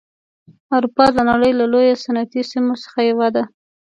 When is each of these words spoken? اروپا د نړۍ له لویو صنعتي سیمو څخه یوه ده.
اروپا 0.75 1.05
د 1.15 1.17
نړۍ 1.29 1.51
له 1.59 1.65
لویو 1.71 2.01
صنعتي 2.03 2.41
سیمو 2.51 2.75
څخه 2.83 2.99
یوه 3.09 3.27
ده. 3.35 3.43